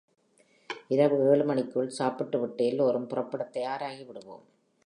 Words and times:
இரவு 0.87 1.29
ஏழு 1.29 1.45
மணிக்குள் 1.45 1.89
சாப்பிட்டுவிட்டு 1.89 2.65
எல்லோரும் 2.65 3.07
புறப்படத் 3.07 3.53
தயாராகி 3.53 4.03
விடுவோம். 4.03 4.45